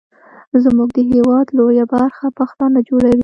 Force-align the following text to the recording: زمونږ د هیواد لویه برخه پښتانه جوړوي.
زمونږ 0.63 0.89
د 0.97 0.99
هیواد 1.11 1.47
لویه 1.57 1.85
برخه 1.93 2.25
پښتانه 2.39 2.79
جوړوي. 2.87 3.19